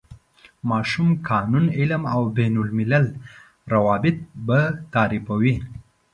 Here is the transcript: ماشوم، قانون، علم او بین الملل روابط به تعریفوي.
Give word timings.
ماشوم، 0.69 1.09
قانون، 1.29 1.65
علم 1.79 2.03
او 2.15 2.21
بین 2.37 2.55
الملل 2.63 3.05
روابط 3.73 4.17
به 4.47 4.59
تعریفوي. 4.93 5.55